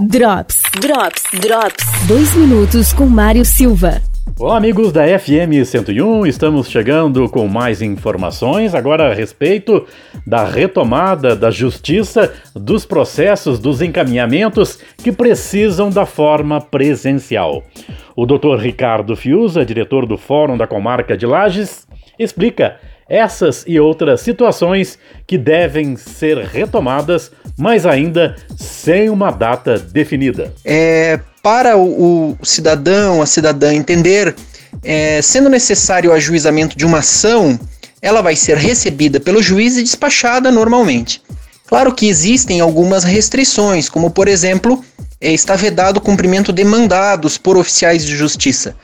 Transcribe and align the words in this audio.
Drops, 0.00 0.60
Drops, 0.80 1.22
Drops. 1.40 2.06
Dois 2.08 2.34
minutos 2.34 2.92
com 2.92 3.06
Mário 3.06 3.44
Silva. 3.44 4.02
Olá, 4.40 4.56
amigos 4.56 4.90
da 4.90 5.06
FM 5.06 5.64
101, 5.64 6.26
estamos 6.26 6.68
chegando 6.68 7.28
com 7.28 7.46
mais 7.46 7.80
informações 7.80 8.74
agora 8.74 9.12
a 9.12 9.14
respeito 9.14 9.86
da 10.26 10.44
retomada 10.44 11.36
da 11.36 11.48
justiça, 11.48 12.34
dos 12.56 12.84
processos, 12.84 13.60
dos 13.60 13.80
encaminhamentos 13.80 14.80
que 14.98 15.12
precisam 15.12 15.90
da 15.90 16.04
forma 16.04 16.60
presencial. 16.60 17.62
O 18.16 18.26
Dr. 18.26 18.56
Ricardo 18.58 19.14
Fiuza, 19.14 19.64
diretor 19.64 20.06
do 20.06 20.18
Fórum 20.18 20.58
da 20.58 20.66
Comarca 20.66 21.16
de 21.16 21.24
Lages, 21.24 21.86
explica 22.18 22.80
essas 23.08 23.64
e 23.66 23.78
outras 23.78 24.20
situações 24.20 24.98
que 25.26 25.36
devem 25.36 25.96
ser 25.96 26.38
retomadas, 26.38 27.30
mas 27.56 27.86
ainda 27.86 28.36
sem 28.56 29.08
uma 29.08 29.30
data 29.30 29.78
definida. 29.78 30.52
É, 30.64 31.20
para 31.42 31.76
o, 31.76 32.36
o 32.40 32.44
cidadão, 32.44 33.22
a 33.22 33.26
cidadã 33.26 33.72
entender, 33.72 34.34
é, 34.82 35.20
sendo 35.22 35.48
necessário 35.48 36.10
o 36.10 36.12
ajuizamento 36.12 36.76
de 36.76 36.84
uma 36.84 36.98
ação, 36.98 37.58
ela 38.00 38.20
vai 38.20 38.36
ser 38.36 38.56
recebida 38.56 39.20
pelo 39.20 39.42
juiz 39.42 39.76
e 39.76 39.82
despachada 39.82 40.50
normalmente. 40.50 41.22
Claro 41.66 41.94
que 41.94 42.08
existem 42.08 42.60
algumas 42.60 43.04
restrições, 43.04 43.88
como 43.88 44.10
por 44.10 44.28
exemplo, 44.28 44.84
é, 45.20 45.32
está 45.32 45.56
vedado 45.56 45.96
o 45.98 46.00
cumprimento 46.00 46.52
de 46.52 46.64
mandados 46.64 47.38
por 47.38 47.56
oficiais 47.56 48.04
de 48.04 48.14
justiça. 48.16 48.76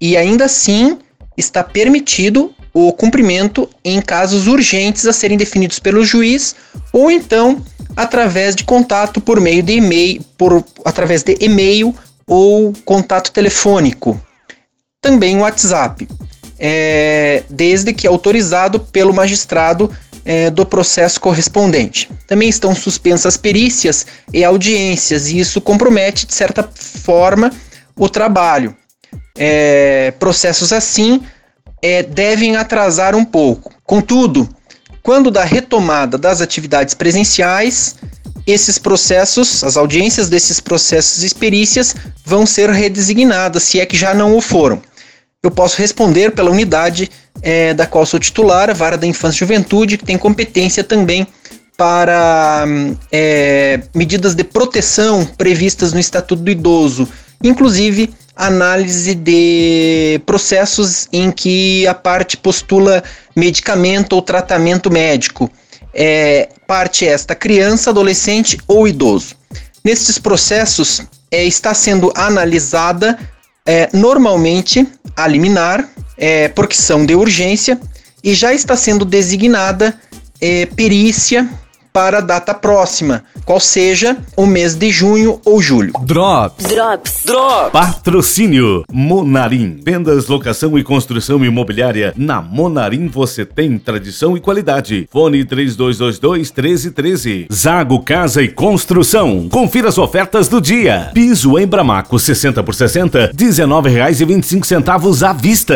E 0.00 0.16
ainda 0.16 0.46
assim 0.46 0.98
está 1.36 1.62
permitido 1.62 2.54
o 2.72 2.92
cumprimento 2.92 3.68
em 3.84 4.00
casos 4.00 4.46
urgentes 4.46 5.06
a 5.06 5.12
serem 5.12 5.36
definidos 5.36 5.78
pelo 5.78 6.04
juiz 6.04 6.56
ou 6.92 7.10
então 7.10 7.62
através 7.96 8.54
de 8.54 8.64
contato 8.64 9.20
por 9.20 9.40
meio 9.40 9.62
de 9.62 9.74
e-mail, 9.74 10.22
por 10.36 10.64
através 10.84 11.22
de 11.22 11.36
e-mail 11.40 11.94
ou 12.26 12.72
contato 12.84 13.30
telefônico. 13.30 14.20
Também 15.00 15.38
WhatsApp, 15.38 16.08
é, 16.58 17.42
desde 17.50 17.92
que 17.92 18.06
autorizado 18.06 18.78
pelo 18.80 19.12
magistrado 19.12 19.90
é, 20.24 20.50
do 20.50 20.64
processo 20.64 21.20
correspondente. 21.20 22.08
Também 22.26 22.48
estão 22.48 22.74
suspensas 22.74 23.36
perícias 23.36 24.06
e 24.32 24.44
audiências, 24.44 25.28
e 25.28 25.38
isso 25.38 25.60
compromete, 25.60 26.26
de 26.26 26.34
certa 26.34 26.68
forma, 26.74 27.50
o 27.96 28.08
trabalho. 28.08 28.76
É, 29.36 30.12
processos 30.12 30.72
assim 30.72 31.22
é, 31.82 32.02
devem 32.02 32.56
atrasar 32.56 33.14
um 33.14 33.24
pouco. 33.24 33.72
Contudo, 33.84 34.48
quando 35.02 35.30
da 35.30 35.44
retomada 35.44 36.16
das 36.16 36.40
atividades 36.40 36.94
presenciais, 36.94 37.96
esses 38.46 38.78
processos, 38.78 39.62
as 39.64 39.76
audiências 39.76 40.28
desses 40.28 40.60
processos 40.60 41.24
e 41.24 41.34
perícias 41.34 41.94
vão 42.24 42.46
ser 42.46 42.70
redesignadas, 42.70 43.64
se 43.64 43.80
é 43.80 43.86
que 43.86 43.96
já 43.96 44.14
não 44.14 44.36
o 44.36 44.40
foram. 44.40 44.80
Eu 45.42 45.50
posso 45.50 45.78
responder 45.78 46.30
pela 46.30 46.50
unidade 46.50 47.10
é, 47.42 47.74
da 47.74 47.86
qual 47.86 48.06
sou 48.06 48.20
titular, 48.20 48.70
a 48.70 48.74
Vara 48.74 48.96
da 48.96 49.06
Infância 49.06 49.38
e 49.38 49.40
Juventude, 49.40 49.98
que 49.98 50.04
tem 50.04 50.16
competência 50.16 50.84
também 50.84 51.26
para 51.76 52.64
é, 53.10 53.80
medidas 53.92 54.34
de 54.36 54.44
proteção 54.44 55.24
previstas 55.24 55.92
no 55.92 55.98
Estatuto 55.98 56.42
do 56.42 56.50
Idoso, 56.50 57.08
inclusive 57.42 58.14
análise 58.36 59.14
de 59.14 60.20
processos 60.24 61.08
em 61.12 61.30
que 61.30 61.86
a 61.86 61.94
parte 61.94 62.36
postula 62.36 63.02
medicamento 63.36 64.14
ou 64.14 64.22
tratamento 64.22 64.90
médico. 64.90 65.50
É, 65.94 66.48
parte 66.66 67.06
esta 67.06 67.34
criança, 67.34 67.90
adolescente 67.90 68.58
ou 68.66 68.88
idoso. 68.88 69.34
Nesses 69.84 70.18
processos 70.18 71.02
é, 71.30 71.44
está 71.44 71.74
sendo 71.74 72.12
analisada 72.14 73.18
é, 73.66 73.88
normalmente 73.92 74.86
a 75.16 75.26
liminar, 75.26 75.88
é, 76.16 76.50
são 76.70 77.04
de 77.04 77.14
urgência, 77.14 77.78
e 78.24 78.34
já 78.34 78.54
está 78.54 78.76
sendo 78.76 79.04
designada 79.04 79.94
é, 80.40 80.66
perícia 80.66 81.48
para 81.92 82.18
a 82.18 82.20
data 82.20 82.54
próxima, 82.54 83.22
qual 83.44 83.60
seja 83.60 84.16
o 84.36 84.46
mês 84.46 84.74
de 84.74 84.90
junho 84.90 85.40
ou 85.44 85.60
julho. 85.60 85.92
Drops. 86.04 86.66
Drops. 86.66 87.22
Drops. 87.24 87.72
Patrocínio. 87.72 88.84
Monarim. 88.90 89.80
Vendas, 89.84 90.26
locação 90.26 90.78
e 90.78 90.82
construção 90.82 91.44
imobiliária. 91.44 92.14
Na 92.16 92.40
Monarim 92.40 93.08
você 93.08 93.44
tem 93.44 93.78
tradição 93.78 94.36
e 94.36 94.40
qualidade. 94.40 95.08
Fone 95.10 95.44
3222 95.44 96.18
1313. 96.18 97.46
Zago 97.52 98.00
Casa 98.02 98.42
e 98.42 98.48
Construção. 98.48 99.48
Confira 99.50 99.88
as 99.88 99.98
ofertas 99.98 100.48
do 100.48 100.60
dia. 100.60 101.10
Piso 101.12 101.58
em 101.58 101.66
Bramaco 101.66 102.18
60 102.18 102.62
por 102.62 102.74
60, 102.74 103.18
R$ 103.26 103.32
19,25 103.34 105.28
à 105.28 105.32
vista. 105.32 105.74